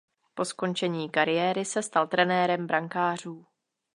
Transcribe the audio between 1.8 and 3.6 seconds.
stal trenérem brankářů.